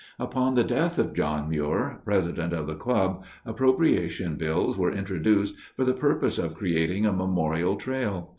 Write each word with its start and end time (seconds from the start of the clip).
Upon 0.17 0.55
the 0.55 0.63
death 0.63 0.97
of 0.97 1.13
John 1.13 1.47
Muir, 1.47 2.01
president 2.03 2.53
of 2.53 2.65
the 2.65 2.73
club, 2.73 3.23
appropriation 3.45 4.35
bills 4.35 4.75
were 4.75 4.91
introduced 4.91 5.53
for 5.75 5.85
the 5.85 5.93
purpose 5.93 6.39
of 6.39 6.55
creating 6.55 7.05
a 7.05 7.13
memorial 7.13 7.75
trail. 7.75 8.29